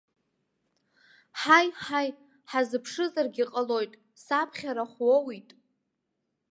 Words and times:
Ҳаи, 1.41 1.67
ҳаи, 1.83 2.09
ҳазыԥшызаргьы 2.49 3.45
ҟалоит, 3.51 3.91
саԥхьа 4.23 4.71
рахә 4.77 4.99
уоуит! 5.07 5.49